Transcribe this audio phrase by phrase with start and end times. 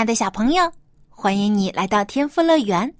[0.00, 0.72] 爱的小朋友，
[1.10, 2.94] 欢迎你来到天赋乐园，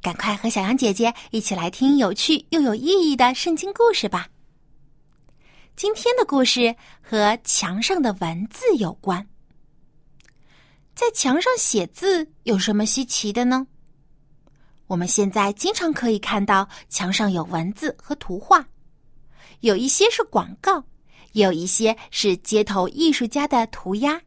[0.00, 4.26] 赶快和小羊姐姐一起来听有趣又有意义的圣经故事吧。
[5.76, 9.28] 今天的故事和墙上的文字有关。
[10.94, 13.66] 在墙上写字有什么稀奇的呢？
[14.86, 18.66] 我们现在经常可以看到墙上有文字和图画，
[19.60, 20.82] 有一些是广告，
[21.32, 24.18] 有一些是街头艺术家的涂鸦。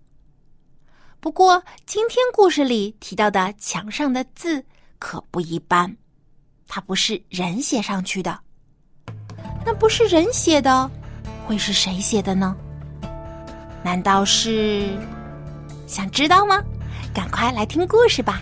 [1.23, 4.61] 不过，今天故事里提到的墙上的字
[4.99, 5.95] 可不一般，
[6.67, 8.37] 它不是人写上去的。
[9.65, 10.91] 那不是人写的，
[11.47, 12.53] 会是谁写的呢？
[13.81, 14.99] 难道是？
[15.87, 16.61] 想知道吗？
[17.13, 18.41] 赶快来听故事吧！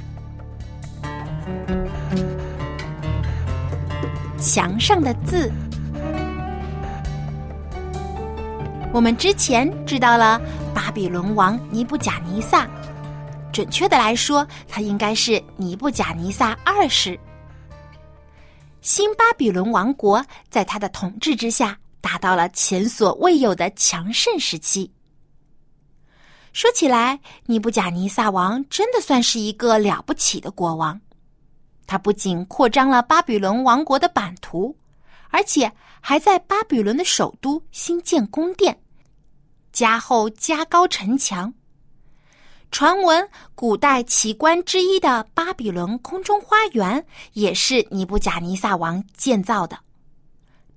[4.40, 5.52] 墙上的字，
[8.92, 10.42] 我们之前知道了。
[10.84, 12.68] 巴比伦王尼布贾尼撒，
[13.54, 17.18] 准确的来说，他应该是尼布贾尼撒二世。
[18.82, 24.92] 新巴比伦王国在他的统治之下，达到了前所未有的强盛时期。
[26.52, 31.00] 说起来，尼布贾尼撒王真的算是一个了不起的国王。
[31.86, 34.76] 他不仅扩张了巴比伦王国的版图，
[35.30, 35.72] 而且
[36.02, 38.81] 还在巴比伦的首都新建宫殿。
[39.72, 41.54] 加厚加高城墙。
[42.72, 49.78] 传闻古代奇观之一的巴比伦空中花园也是尼布贾尼撒王建造的。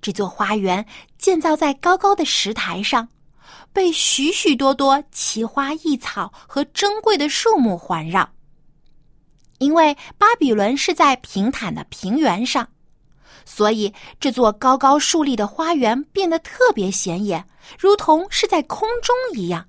[0.01, 0.85] 这座花园
[1.17, 3.07] 建造在高高的石台上，
[3.71, 8.29] 被许许多多奇花异草和珍贵的树木环绕。
[9.59, 12.67] 因为巴比伦是在平坦的平原上。
[13.45, 17.45] 所以，这座高高竖立的花园变得特别显眼，
[17.77, 19.65] 如同是在空中一样，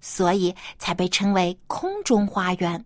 [0.00, 2.84] 所以才被称为空中花园。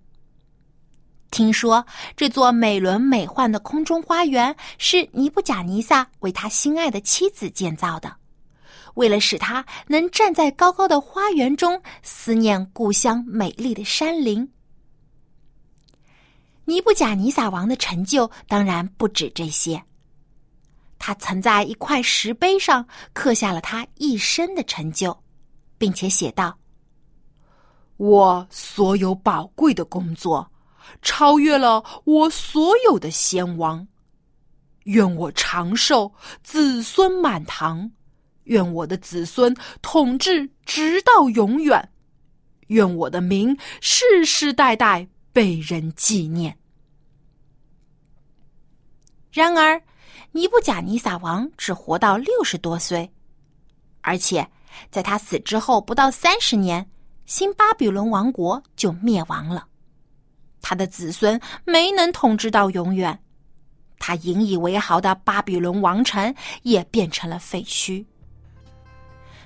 [1.31, 1.85] 听说
[2.17, 8.15] 这座美轮美奂的空中花园是尼布贾尼撒为他心爱的妻子建造的，
[8.95, 14.49] 为了使他能站在高高的花园中思念故乡美丽的山林。
[16.65, 19.83] 尼布贾尼撒王的成就当然不止这些。
[21.07, 25.17] 他曾在一块石碑上刻下了他一生的成就，
[25.79, 26.59] 并且写道
[27.97, 30.51] ：“我所有宝贵的工作，
[31.03, 33.87] 超越了我所有的先王。
[34.87, 36.13] 愿我长寿，
[36.43, 37.89] 子孙满堂；
[38.43, 41.81] 愿我的子孙统治直到永远；
[42.67, 46.59] 愿我的名世世代代被人纪念。”
[49.31, 49.81] 然而。
[50.37, 53.11] 尼布贾尼撒王只活到六十多岁，
[54.03, 54.47] 而且
[54.91, 56.87] 在他死之后不到三十年，
[57.25, 59.67] 新巴比伦王国就灭亡了。
[60.61, 63.19] 他的子孙没能统治到永远，
[63.99, 68.05] 他引以为豪的巴比伦王城也变成了废墟，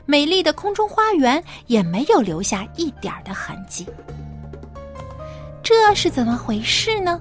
[0.07, 3.87] 美丽的空中花园也没有留下一点的痕迹。
[5.62, 7.21] 这是怎么回事呢？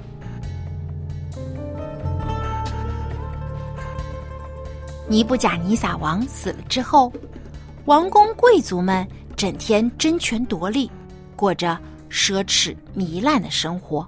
[5.10, 7.12] 尼布贾尼撒王死了之后，
[7.86, 10.90] 王公贵族们整天争权夺利，
[11.36, 11.76] 过着
[12.12, 14.08] 奢侈糜烂的生活。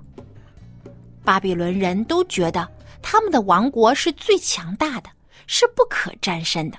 [1.24, 2.70] 巴比伦人都觉得
[3.02, 5.10] 他们的王国是最强大的，
[5.48, 6.78] 是不可战胜的。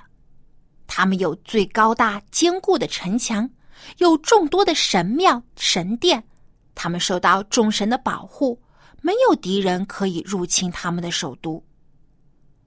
[0.87, 3.49] 他们有最高大坚固的城墙，
[3.97, 6.23] 有众多的神庙神殿，
[6.75, 8.57] 他们受到众神的保护，
[9.01, 11.61] 没有敌人可以入侵他们的首都。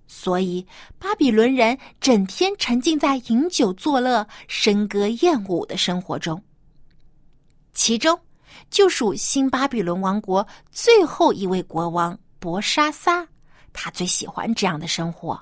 [0.07, 0.67] 所以，
[0.99, 6.41] 巴比伦人整天沉浸在饮酒作乐、笙歌艳舞的生活中。
[7.73, 8.19] 其中，
[8.71, 13.27] 就属新巴比伦王国最后一位国王博沙撒，
[13.73, 15.41] 他最喜欢这样的生活。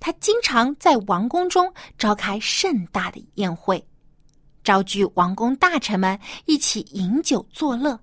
[0.00, 3.86] 他经常在王宫中召开盛大的宴会，
[4.64, 7.98] 召集王公大臣们一起饮酒作乐。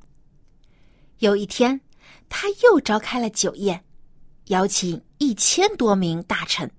[1.19, 1.79] 有一天，
[2.29, 3.83] 他又召开了酒宴。
[4.47, 6.69] 邀请一千多名大臣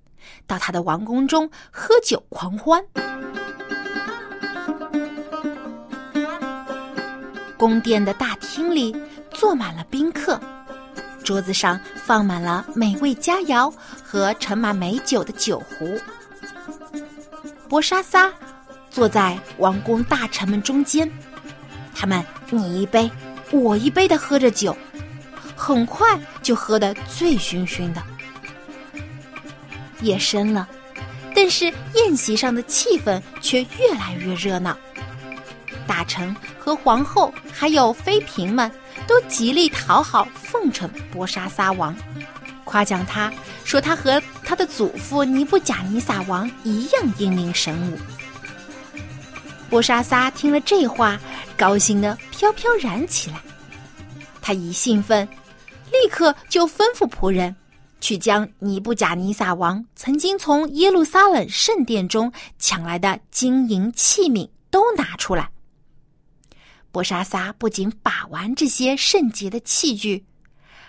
[0.46, 2.82] 到他的王宫中喝酒狂欢。
[7.56, 8.96] 宫殿的大厅里
[9.30, 10.40] 坐满了宾客，
[11.24, 13.72] 桌子上放满了美味佳肴
[14.02, 15.98] 和盛满美酒的酒壶。
[17.68, 18.32] 波沙撒
[18.90, 21.10] 坐在王宫大臣们中间，
[21.94, 23.10] 他们你一杯
[23.50, 24.74] 我一杯的喝着酒，
[25.54, 28.02] 很快就喝得醉醺醺的。
[30.00, 30.66] 夜深了，
[31.34, 34.74] 但是宴席上的气氛却越来越热闹。
[35.86, 38.72] 大臣和皇后还有妃嫔们
[39.06, 41.94] 都极力讨好奉承波沙撒王，
[42.64, 43.30] 夸奖他
[43.62, 47.98] 说他和他的祖父尼布贾尼撒王一样英明神武。
[49.68, 51.20] 波沙撒听了这话，
[51.58, 53.36] 高兴的飘飘然起来。
[54.40, 55.28] 他一兴奋，
[55.92, 57.54] 立刻就吩咐仆人
[58.00, 65.50] 去将尼布贾尼撒王曾经从耶路撒冷圣殿中抢来的金银器皿都拿出来。
[66.90, 70.24] 波沙撒不仅把玩这些圣洁的器具，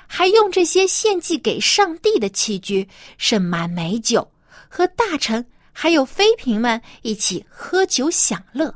[0.08, 2.88] 还用这些献祭给上帝的器具
[3.18, 4.32] 盛满美酒，
[4.70, 8.74] 和大臣还有妃嫔们一起喝酒享乐。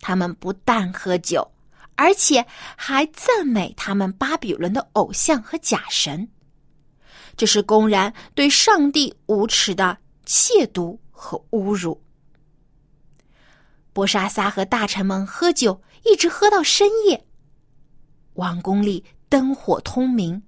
[0.00, 1.50] 他们不但喝酒，
[1.98, 2.46] 而且
[2.76, 6.28] 还赞美他们巴比伦的偶像和假神，
[7.36, 12.00] 这是公然对上帝无耻的亵渎和侮辱。
[13.92, 17.26] 波沙撒和大臣们喝酒，一直喝到深夜。
[18.34, 20.40] 王宫里灯火通明，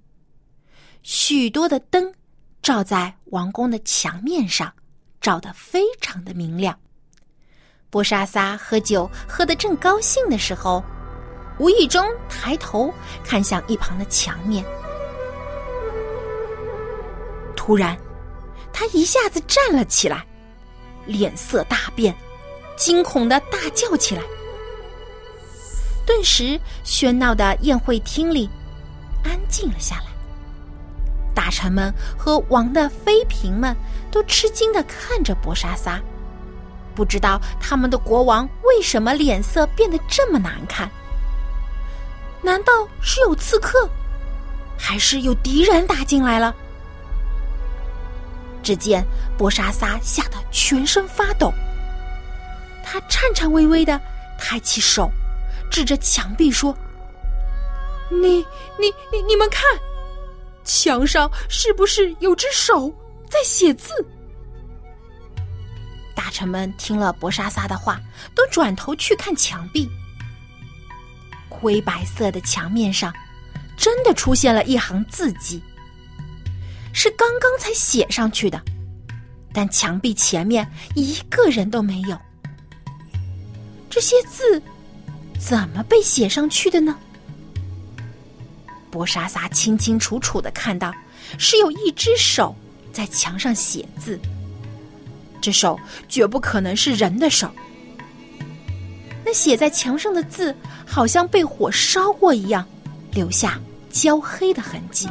[1.03, 2.13] 许多的灯
[2.61, 4.73] 照在王宫的墙面上，
[5.19, 6.79] 照得非常的明亮。
[7.89, 10.81] 波沙撒喝酒喝得正高兴的时候，
[11.61, 12.91] 无意中抬头
[13.23, 14.65] 看向一旁的墙面，
[17.55, 17.95] 突然，
[18.73, 20.25] 他一下子站了起来，
[21.05, 22.15] 脸色大变。
[22.75, 24.23] 惊恐的大叫起来，
[26.03, 28.49] 顿时喧闹的宴会厅里
[29.23, 30.05] 安静了下来。
[31.35, 33.75] 大臣们和王的妃嫔们
[34.09, 36.01] 都吃惊的看着博沙撒，
[36.95, 40.89] 不知道他们的国王为什么脸色变得这么难看。
[42.41, 43.87] 难道是有刺客，
[44.77, 46.55] 还是有敌人打进来了？
[48.63, 49.05] 只见
[49.37, 51.53] 博沙撒吓得全身发抖。
[52.83, 53.99] 他颤颤巍巍的
[54.37, 55.09] 抬起手，
[55.69, 56.75] 指着墙壁说
[58.09, 58.37] ：“你、
[58.77, 59.63] 你、你、你们看，
[60.63, 62.93] 墙上是不是有只手
[63.29, 63.93] 在写字？”
[66.13, 67.99] 大臣们听了博沙撒的话，
[68.35, 69.89] 都转头去看墙壁。
[71.61, 73.13] 灰白色的墙面上，
[73.77, 75.61] 真的出现了一行字迹，
[76.91, 78.59] 是刚刚才写上去的，
[79.53, 82.17] 但墙壁前面一个人都没有。
[83.91, 84.59] 这些字
[85.39, 86.97] 怎么被写上去的呢？
[88.89, 90.91] 波沙撒清清楚楚的看到，
[91.37, 92.55] 是有一只手
[92.91, 94.19] 在墙上写字。
[95.39, 95.79] 这手
[96.09, 97.51] 绝不可能是人的手。
[99.33, 100.55] 写在墙上的字，
[100.85, 102.65] 好像被火烧过一样，
[103.11, 105.07] 留下焦黑的痕迹。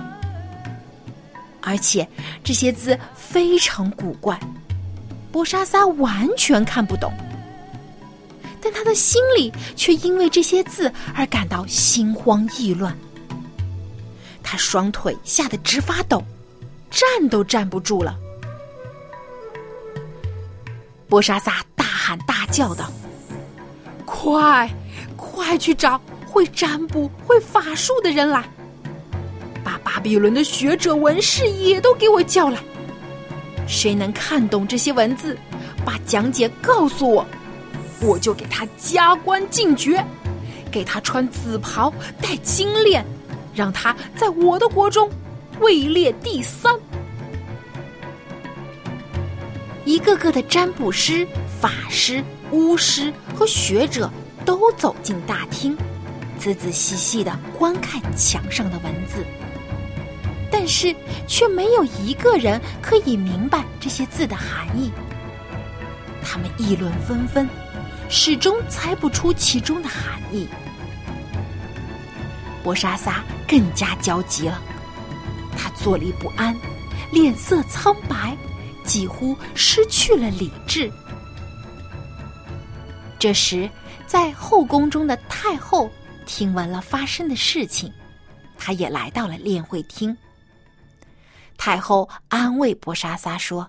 [1.60, 2.08] 而且
[2.42, 4.38] 这些字非常古怪，
[5.30, 7.12] 波沙撒完全看不懂。
[8.62, 12.94] 但他的心里却因为这些字而感到心慌意乱，
[14.42, 16.22] 他双腿吓得直发抖，
[16.90, 18.18] 站都站不住了。
[21.08, 22.90] 波沙撒大喊大叫道
[24.12, 24.68] ：“快，
[25.16, 28.44] 快去找会占卜、会法术的人来，
[29.62, 32.58] 把巴比伦的学者、文士也都给我叫来。
[33.68, 35.38] 谁能看懂这些文字，
[35.84, 37.24] 把讲解告诉我。”
[38.02, 40.02] 我就给他加官进爵，
[40.72, 43.04] 给他穿紫袍，戴金链，
[43.54, 45.08] 让他在我的国中
[45.60, 46.74] 位列第三。
[49.84, 51.26] 一个个的占卜师、
[51.60, 54.10] 法师、巫师和学者
[54.44, 55.76] 都走进大厅，
[56.38, 59.24] 仔仔细细的观看墙上的文字，
[60.50, 60.94] 但是
[61.26, 64.90] 却没有一个人可以明白这些字的含义。
[66.22, 67.48] 他们议论纷纷。
[68.12, 70.48] 始终猜不出其中的含义，
[72.64, 74.60] 波沙撒更加焦急了，
[75.56, 76.52] 他坐立不安，
[77.12, 78.36] 脸色苍白，
[78.82, 80.90] 几乎失去了理智。
[83.20, 83.68] 这时，
[84.06, 85.90] 在后宫中的太后
[86.24, 87.92] 听闻了发生的事情，
[88.56, 90.16] 她也来到了宴会厅。
[91.58, 93.68] 太后安慰波沙撒说：“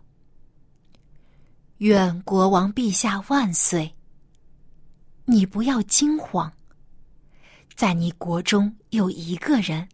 [1.80, 3.94] 愿国王陛下万岁。”
[5.28, 6.50] 你不要惊慌，
[7.76, 9.90] 在你国中有一个人，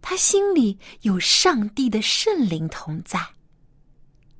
[0.00, 3.20] 他心里有上帝的圣灵同在，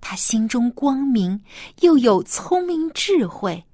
[0.01, 1.43] 他心中光明，
[1.81, 3.65] 又有聪明智慧，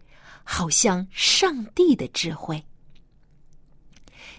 [0.52, 2.60] 好像上帝的智慧。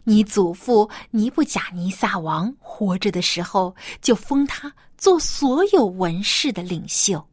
[0.03, 7.25] 你祖父尼布甲尼撒王活着的时候，就封他做所有文士的领袖。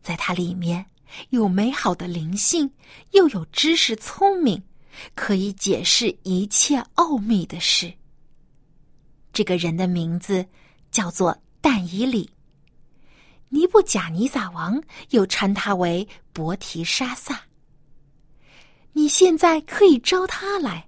[0.00, 0.86] 在他里面
[1.30, 2.70] 有美好的灵性，
[3.10, 4.62] 又有知识聪明，
[5.16, 7.92] 可以解释一切奥秘的事。
[9.32, 10.46] 这个人的名字
[10.92, 12.30] 叫做但以里。
[13.48, 17.47] 尼布甲尼撒王又称他为伯提沙撒。
[18.92, 20.86] 你现在可以招他来。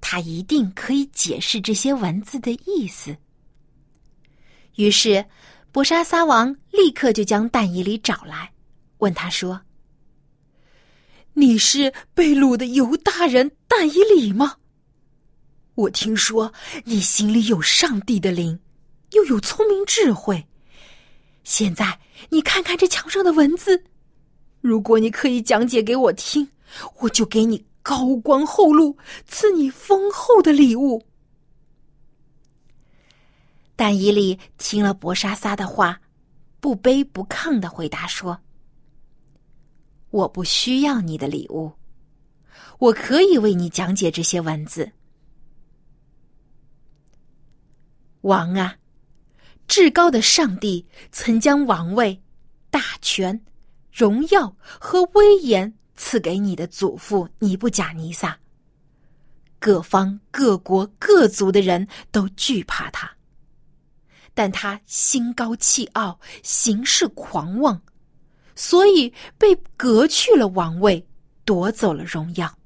[0.00, 3.16] 他一定可以解释这些文字的意思。
[4.76, 5.24] 于是，
[5.72, 8.52] 博沙撒王立刻就将但以里找来，
[8.98, 9.62] 问他说
[11.32, 14.56] ：“你是被掳的犹大人但以里吗？
[15.74, 16.52] 我听说
[16.84, 18.60] 你心里有上帝的灵，
[19.12, 20.46] 又有聪明智慧。
[21.44, 23.82] 现在你看看这墙上的文字，
[24.60, 26.46] 如果你可以讲解给我听，
[27.00, 31.04] 我就给你。”高官厚禄，赐你丰厚的礼物。
[33.76, 36.00] 但以理听了博沙撒的话，
[36.60, 38.40] 不卑不亢的回答说
[40.08, 41.74] ：“我不需要你的礼物，
[42.78, 44.90] 我可以为你讲解这些文字。
[48.22, 48.78] 王啊，
[49.68, 52.18] 至高的上帝曾将王位、
[52.70, 53.44] 大权、
[53.92, 58.38] 荣耀和威严。”赐给你的祖父尼布甲尼撒，
[59.58, 63.10] 各方各国各族的人都惧怕他，
[64.34, 67.80] 但他心高气傲，行事狂妄，
[68.54, 71.06] 所以被革去了王位，
[71.44, 72.58] 夺走了荣耀。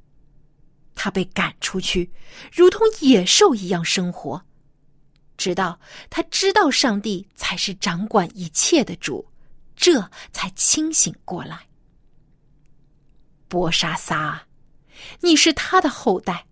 [0.95, 2.11] 他被赶出去，
[2.53, 4.43] 如同野兽一样生活，
[5.37, 5.79] 直到
[6.11, 9.25] 他知道上帝才是掌管一切的主，
[9.77, 11.68] 这才清醒过来。
[13.49, 14.47] 波沙撒，
[15.21, 16.47] 你是他的后代。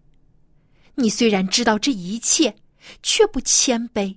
[0.97, 2.57] 你虽然知道这一切，
[3.03, 4.17] 却不谦卑，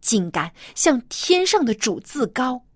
[0.00, 2.66] 竟敢向天上的主自高，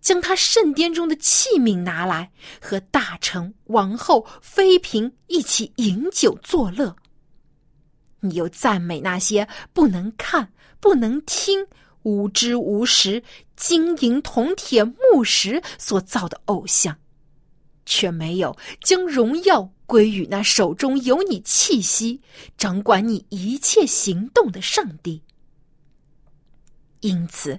[0.00, 6.94] 将他圣殿中的器皿拿来，和大臣、王后、妃嫔一起饮酒作乐。
[8.20, 11.66] 你又赞美那些不能看、不能听、
[12.02, 13.22] 无知无识、
[13.56, 16.98] 金银铜铁木石所造的偶像。
[17.88, 22.20] 却没有将荣耀归于那手中有你气息、
[22.58, 25.22] 掌管你一切行动的上帝。
[27.00, 27.58] 因此，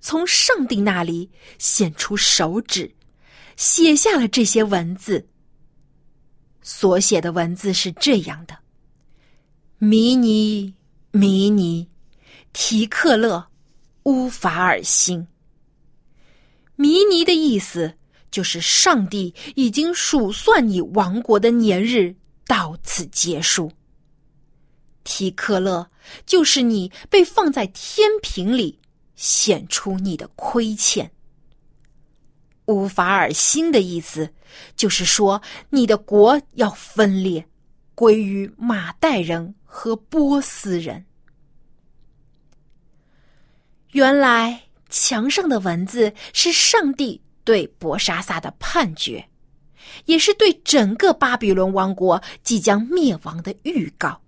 [0.00, 2.92] 从上帝那里显出手指，
[3.56, 5.28] 写下了这些文字。
[6.60, 8.58] 所写的文字是这样的：
[9.78, 10.74] 迷尼、
[11.12, 11.88] 迷尼、
[12.52, 13.46] 提克勒、
[14.04, 15.28] 乌法尔辛。
[16.74, 17.94] 迷尼的意思。
[18.32, 22.12] 就是上帝已经数算你亡国的年日
[22.46, 23.70] 到此结束。
[25.04, 25.88] 提克勒
[26.26, 28.80] 就是你被放在天平里，
[29.14, 31.08] 显出你的亏欠。
[32.66, 34.32] 乌法尔辛的意思
[34.76, 37.46] 就是说你的国要分裂，
[37.94, 41.04] 归于马代人和波斯人。
[43.90, 47.21] 原来墙上的文字是上帝。
[47.44, 49.28] 对博沙撒的判决，
[50.06, 54.20] 也是对整个巴比伦王国即将灭亡的预告。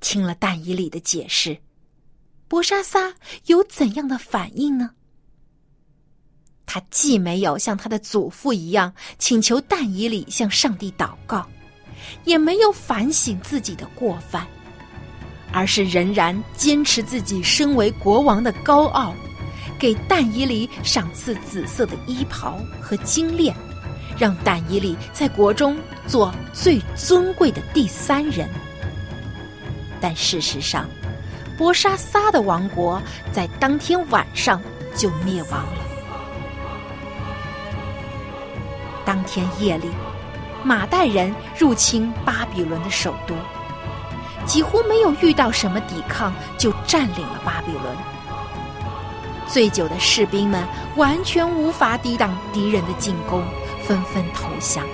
[0.00, 1.58] 听了但以里的解释，
[2.46, 3.14] 博沙撒
[3.46, 4.90] 有怎样的反应呢？
[6.66, 11.48] 他既没有像他的祖父一样请求但以里向上帝祷告，
[12.24, 14.46] 也没有反省自己的过犯，
[15.50, 19.14] 而是仍然坚持自己身为国王的高傲。
[19.78, 23.54] 给但以里赏赐紫色的衣袍和金链，
[24.18, 28.48] 让但以里在国中做最尊贵的第三人。
[30.00, 30.88] 但事实上，
[31.56, 33.00] 波沙撒的王国
[33.32, 34.60] 在当天晚上
[34.94, 35.84] 就灭亡了。
[39.04, 39.88] 当天夜里，
[40.62, 43.34] 马代人入侵巴比伦的首都，
[44.44, 48.17] 几乎没有遇到什么抵抗，就占领了巴比伦。
[49.48, 50.62] 醉酒的士兵们
[50.96, 53.42] 完全无法抵挡敌人的进攻，
[53.82, 54.84] 纷纷投降。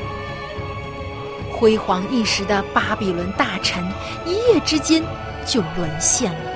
[1.52, 3.84] 辉煌一时的巴比伦大臣
[4.24, 5.02] 一夜之间
[5.44, 6.50] 就沦陷了。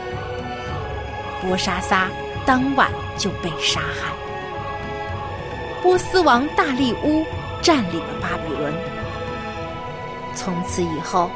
[1.40, 2.08] 波沙撒
[2.46, 4.12] 当晚就被杀害。
[5.82, 7.24] 波斯王大力乌
[7.62, 8.72] 占领了巴比伦。
[10.34, 11.30] 从此以后，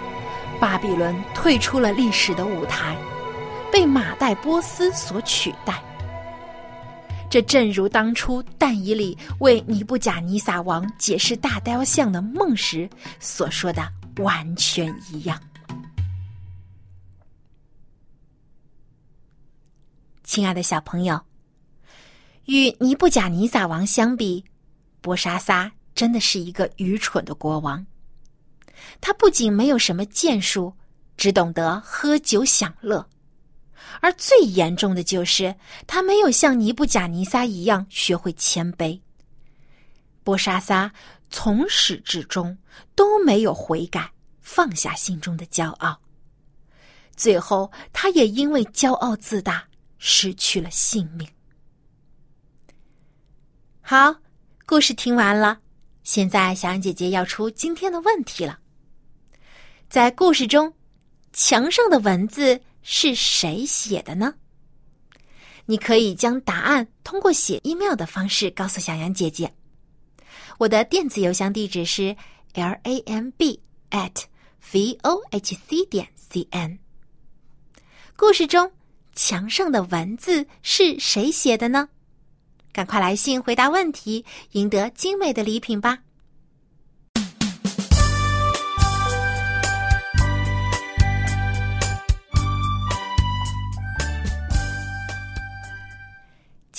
[0.60, 2.96] 巴比伦退出了历史的舞台，
[3.70, 5.74] 被马代波斯所取代。
[7.32, 12.86] 这正如当初但以里为尼布甲尼撒王解释大雕像的梦时
[13.20, 15.40] 所说的完全一样。
[20.22, 21.18] 亲爱的小朋友，
[22.44, 24.44] 与尼布甲尼撒王相比，
[25.00, 27.86] 波沙撒真的是一个愚蠢的国王。
[29.00, 30.74] 他不仅没有什么建树，
[31.16, 33.08] 只懂得喝酒享乐。
[34.00, 35.54] 而最严重的就是
[35.86, 39.00] 他没有像尼布甲尼撒一样学会谦卑。
[40.24, 40.92] 波沙撒
[41.30, 42.56] 从始至终
[42.94, 46.00] 都没有悔改，放下心中的骄傲。
[47.16, 49.64] 最后，他也因为骄傲自大
[49.98, 51.28] 失去了性命。
[53.80, 54.14] 好，
[54.64, 55.58] 故事听完了，
[56.04, 58.58] 现在小羊姐姐要出今天的问题了。
[59.88, 60.72] 在故事中，
[61.32, 62.60] 墙上的文字。
[62.82, 64.34] 是谁写的呢？
[65.66, 69.54] 你可以将答案通过写 email 的方式告诉小羊姐姐。
[70.58, 72.16] 我的电子邮箱地址是
[72.54, 73.60] l a m b
[73.90, 74.24] at
[74.72, 76.78] v o h c 点 c n。
[78.16, 78.70] 故事中
[79.14, 81.88] 墙上的文字是谁写的呢？
[82.72, 86.02] 赶快来信回答问题，赢得精美的礼品吧！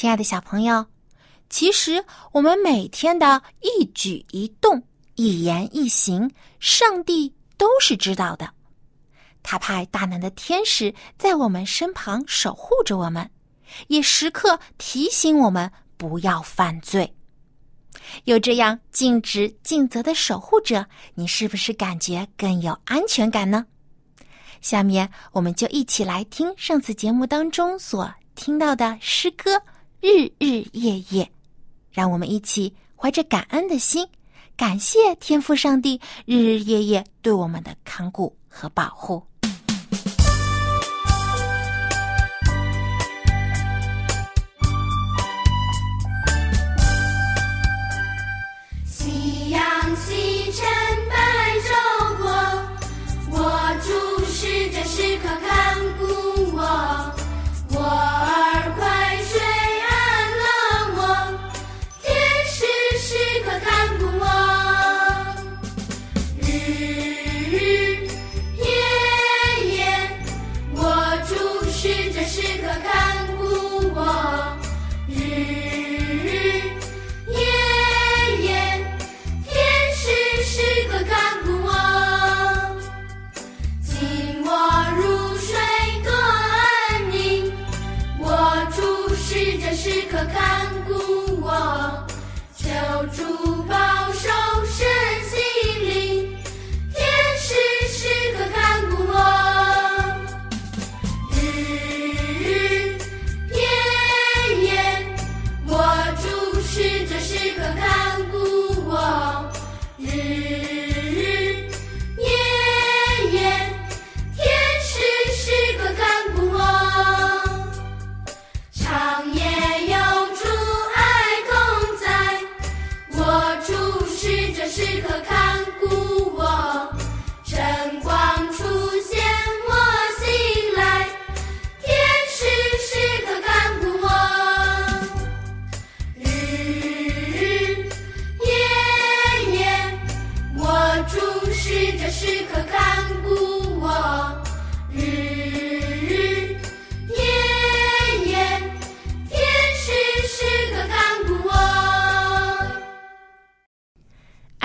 [0.03, 0.85] 亲爱的小朋友，
[1.49, 4.83] 其实我们每天的一举一动、
[5.15, 6.29] 一言一行，
[6.59, 8.53] 上帝都是知道的。
[9.43, 13.31] 他派大能的天使在我们身旁守护着我们，
[13.87, 17.09] 也时刻提醒我们不要犯罪。
[18.25, 23.65] 有这样尽职尽责的守护者，你是不是感觉更有安全感呢？
[24.59, 29.61] 下面我们就一起来听上次节目当中所听到的诗歌。
[30.03, 31.31] 日日夜夜，
[31.89, 34.05] 让我们一起怀着感恩的心，
[34.57, 39.23] 感谢天父上帝日日夜夜对我们的看顾和保护。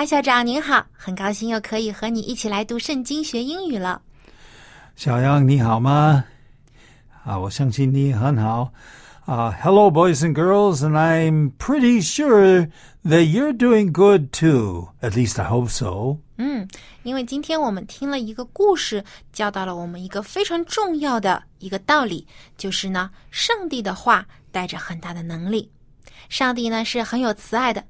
[0.09, 4.01] 校长您好，很高兴又可以和你一起来读圣经学英语了。
[4.97, 6.25] 小杨你好吗？
[7.27, 8.73] 啊，我相信你很好。
[9.27, 12.71] 啊，Hello boys and girls, and I'm pretty sure
[13.05, 14.89] that you're doing good too.
[15.03, 16.17] At least I hope so.
[16.39, 16.67] 嗯，
[17.03, 25.71] 因为今天我们听了一个故事，教到了我们一个非常重要的一个道理，就是呢，上帝的话带着很大的能力。
[26.31, 27.85] 上帝呢是很有慈爱的。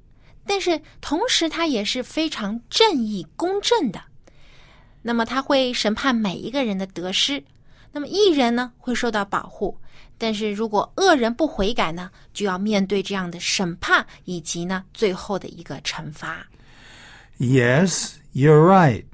[0.48, 4.00] 但是同时，他也是非常正义公正的。
[5.02, 7.44] 那么他会审判每一个人的得失。
[7.92, 9.78] 那么艺人呢会受到保护，
[10.18, 16.46] 但是如果恶人不悔改呢，就要面对这样的审判以及呢最后的一个惩罚。
[17.38, 19.04] Yes, you're right.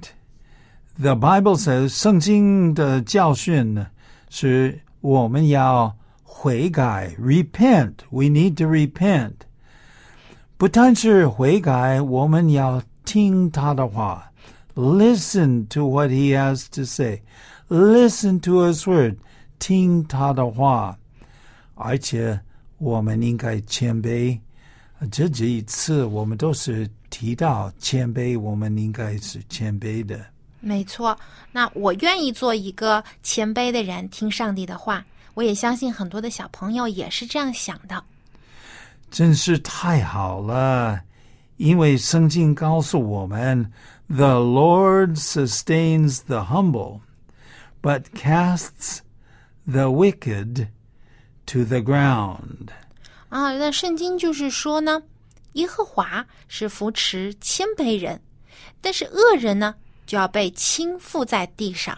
[0.97, 3.87] The Bible says 圣经的教训呢，
[4.29, 7.93] 是我们要悔改，repent.
[8.09, 9.33] We need to repent.
[10.57, 14.31] 不但是悔改，我们要听他的话
[14.73, 17.21] ，listen to what he has to say,
[17.67, 19.17] listen to his word，
[19.59, 20.97] 听他的话，
[21.75, 22.39] 而且
[22.77, 24.39] 我们应该谦卑。
[25.11, 30.17] 这几次我们都是提到谦卑，我们应该是谦卑的。
[30.61, 31.15] 没错，
[31.51, 35.05] 那我愿意做一个谦卑的人，听上帝的话。
[35.33, 38.01] 我也相信很多的小朋友也是这样想的。
[39.15, 40.99] 真是太好了，
[41.55, 43.71] 因为圣经告诉我们
[44.09, 46.99] ，The Lord sustains the humble,
[47.81, 48.97] but casts
[49.65, 50.67] the wicked
[51.45, 52.71] to the ground.
[53.29, 55.01] 啊，那圣经就是说呢，
[55.53, 58.19] 耶和华是扶持谦卑人，
[58.81, 59.75] 但是恶人呢
[60.05, 61.97] 就要被倾覆在地上。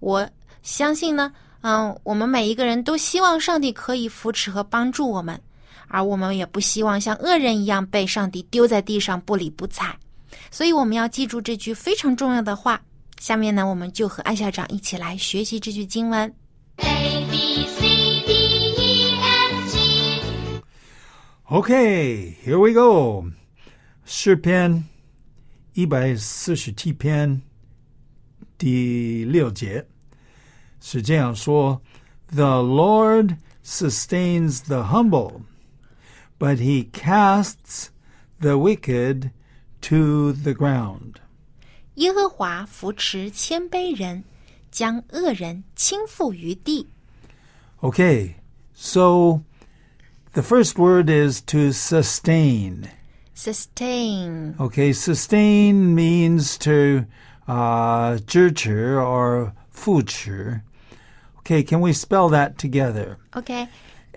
[0.00, 0.28] 我
[0.64, 5.40] 相信呢，嗯，我们每一个人都希望上帝可以扶持和帮助我们，
[5.90, 9.98] 而我们也不希望像恶人一样被上帝丢在地上不理不睬。
[10.50, 12.80] 所以我们要记住这句非常重要的话。
[13.18, 16.34] 下面呢，我们就和艾校长一起来学习这句经文。
[16.76, 18.32] A B C D
[18.78, 20.62] E F G
[21.46, 23.26] Okay, here we go.
[24.06, 24.84] 诗篇
[25.74, 27.42] 一百四十七篇
[28.56, 29.86] 第六节
[30.80, 31.82] 是这样说
[32.34, 35.42] ：“The Lord sustains the humble,
[36.39, 37.89] but He casts
[38.39, 39.31] the wicked
[39.81, 41.15] to the ground.”
[41.95, 44.23] 耶和华扶持谦卑人，
[44.69, 46.87] 将恶人倾覆于地。
[47.81, 48.35] Okay,
[48.73, 49.41] so
[50.33, 52.89] the first word is to sustain.
[53.33, 57.05] Sustain Okay, sustain means to
[57.47, 60.61] uh, 支持 or 扶持.
[61.39, 63.17] Okay, can we spell that together?
[63.33, 63.67] OK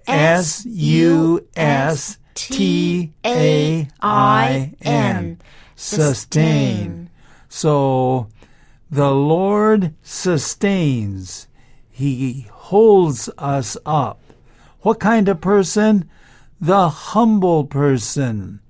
[0.06, 5.38] S U S T A I N.
[5.76, 7.10] Sustain.
[7.48, 8.28] So
[8.90, 11.46] the Lord sustains.
[11.90, 14.20] He holds us up.
[14.80, 16.08] What kind of person?
[16.60, 18.60] The humble person.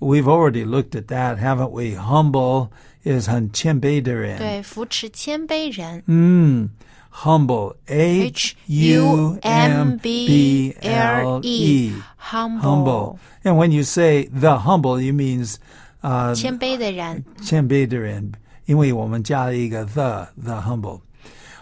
[0.00, 1.94] We've already looked at that, haven't we?
[1.94, 2.70] Humble
[3.04, 4.38] is 很谦卑的人。
[4.38, 6.02] 对，扶持谦卑人。
[6.06, 6.70] Mm,
[7.10, 7.76] humble.
[7.88, 11.92] H U M B L E.
[12.16, 13.18] humble Humble.
[13.44, 15.58] And when you say the humble, you means
[16.02, 17.24] uh, 谦卑的人。
[17.42, 18.32] 谦卑的人，
[18.64, 21.00] 因为我们加了一个 the the humble.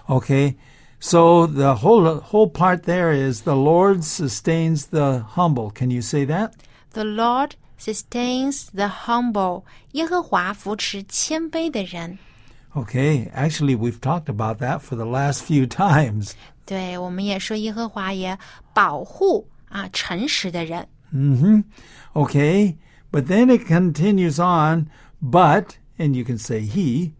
[0.06, 0.56] Okay,
[1.00, 5.70] so the whole whole part there is the Lord sustains the humble.
[5.70, 6.52] Can you say that?
[6.92, 12.18] The Lord sustains the humble，耶和华扶持谦卑的人。
[12.76, 16.32] Okay, actually, we've talked about that for the last few times.
[16.66, 18.36] 对，我们也说耶和华也
[18.72, 20.88] 保护啊诚实的人。
[21.12, 21.62] hmm
[22.14, 22.76] Okay,
[23.12, 24.86] but then it continues on,
[25.22, 27.12] but, and you can say he,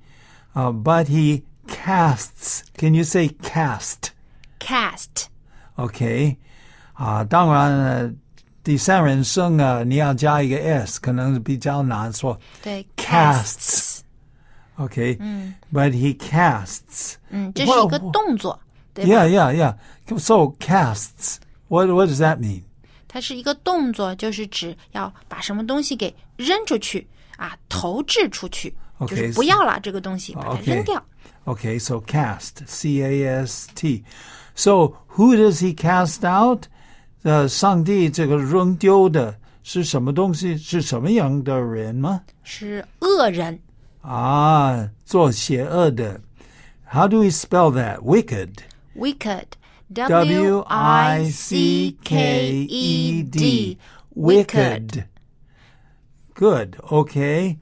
[0.54, 2.64] uh, but he casts.
[2.76, 4.10] Can you say cast?
[4.58, 5.26] Cast
[5.76, 6.38] OK，
[6.94, 8.12] 啊，当然了，
[8.64, 12.40] 第三人称啊，你要加一个 s，可能比较难说。
[12.62, 13.77] 对 Casts
[14.78, 17.14] OK，but he casts。
[17.30, 18.58] 嗯，这是一个动作，
[18.92, 19.76] 对吧 Yeah, yeah,
[20.08, 20.18] yeah.
[20.18, 21.36] So casts.
[21.68, 22.62] What what does that mean?
[23.06, 31.04] 它是一个动作，就是指要把什么东西给扔出去啊，投掷出去 OK，就是不要了这个东西，把它 OK 扔掉。
[31.44, 34.02] Okay, so cast, C A S T.
[34.56, 36.64] So who does he cast out?
[37.22, 40.56] 呃，上帝这个扔丢的是什么东西？
[40.56, 42.22] 是什么样的人吗？
[42.42, 43.58] 是恶人
[44.02, 46.20] 啊，做邪恶的。
[46.92, 48.02] How do we spell that?
[48.02, 48.62] Wicked.
[48.94, 49.56] wicked
[49.92, 53.78] W I C K E D.
[54.14, 55.06] Wicked.
[56.34, 56.76] Good.
[56.90, 57.58] Okay.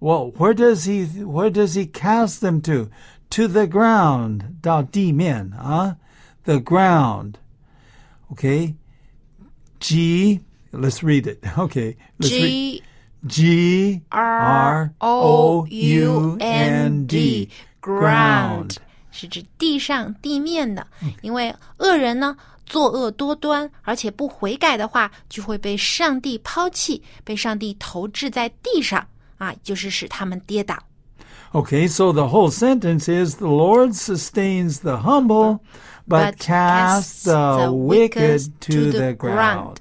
[0.00, 2.90] Well, where does he where does he cast them to?
[3.30, 4.58] To the ground.
[4.62, 5.96] 到地面啊
[6.44, 7.38] The ground.
[8.32, 8.74] Okay.
[9.80, 10.40] G.
[10.72, 11.40] Let's read it.
[11.58, 11.96] Okay.
[12.18, 12.80] Let's read.
[12.80, 12.82] G
[13.28, 17.48] G R O U N D.
[17.80, 18.76] Ground.
[19.10, 20.86] 是指地上地面的，
[21.22, 29.06] 因为恶人呢作恶多端，而且不悔改的话，就会被上帝抛弃，被上帝投掷在地上
[29.38, 30.76] 啊，就是使他们跌倒。
[31.52, 35.60] Okay, so the whole sentence is the Lord sustains the humble,
[36.06, 39.76] but, But casts casts the the wicked wicked to to the the ground.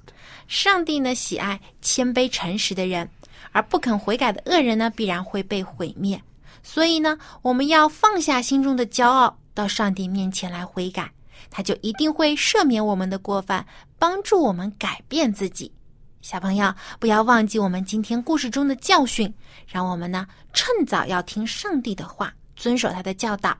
[0.47, 3.09] 上帝呢喜爱谦卑诚实的人，
[3.52, 6.20] 而不肯悔改的恶人呢必然会被毁灭。
[6.62, 11.10] 所以呢，我们要放下心中的骄傲，到上帝面前来悔改，
[11.50, 13.66] 他就一定会赦免我们的过犯，
[13.98, 15.72] 帮助我们改变自己。
[16.20, 19.32] 小朋友，不要忘记我们今天故事中的教训，
[19.66, 23.56] 让我们呢趁早要听上帝的话，遵守他的教导。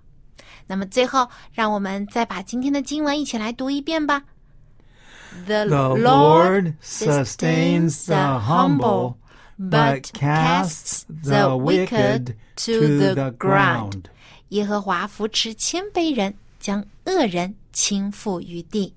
[0.66, 4.22] 那么最后，让我们再把今天的经文一起来读一遍吧。
[5.46, 9.14] The Lord sustains the humble,
[9.60, 14.04] but casts the wicked to the ground.
[14.48, 18.94] 耶和华扶持谦卑人，将恶人倾覆于地。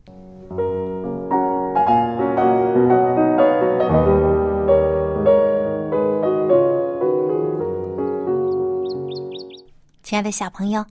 [10.01, 10.85] 亲爱的小朋友，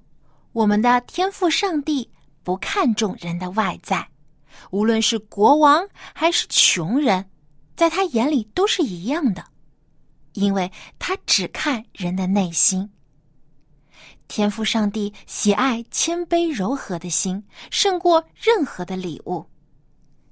[0.52, 2.10] 我们的天赋上帝
[2.42, 4.06] 不看重人的外在，
[4.70, 7.24] 无论是国王还是穷人，
[7.74, 9.44] 在他眼里都是一样的，
[10.32, 12.90] 因为他只看人的内心。
[14.28, 19.46] 天赋上帝喜爱谦卑柔和的心，胜过任何的礼物。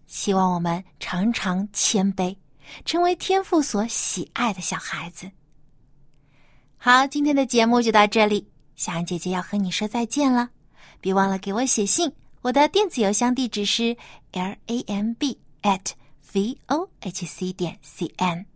[0.07, 2.35] 希望我们常常谦卑，
[2.85, 5.31] 成为天赋所喜爱的小孩子。
[6.79, 8.49] 好，今天的节目就到这里。
[8.75, 10.49] 小安姐姐要和你说再见了，
[11.01, 12.11] 别忘了给我写信，
[12.41, 13.95] 我的电子邮箱地址是
[14.33, 15.93] l a m b at
[16.33, 18.50] v o h c 点 c n。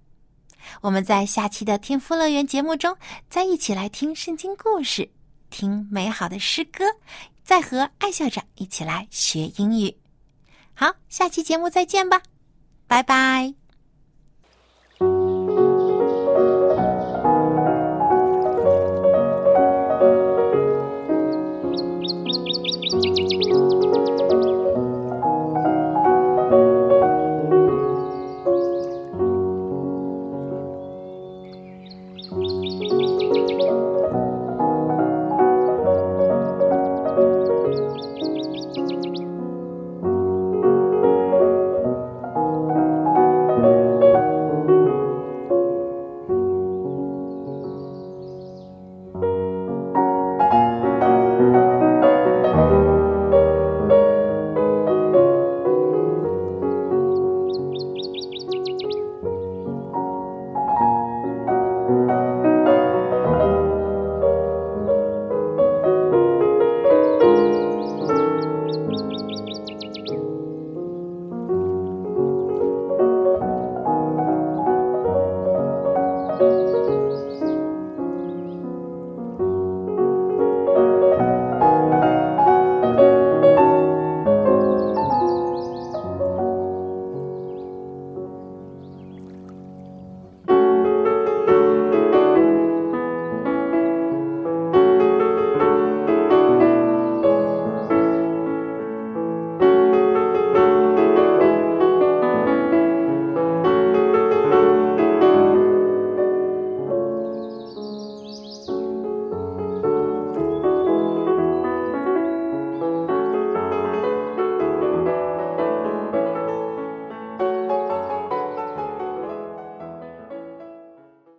[0.80, 2.96] 我们在下期的天赋乐园节目中
[3.28, 5.10] 再一起来听圣经故事，
[5.50, 6.84] 听美好的诗歌，
[7.42, 9.96] 再和艾校长一起来学英语。
[10.74, 12.20] 好，下期节目再见吧，
[12.86, 13.63] 拜拜。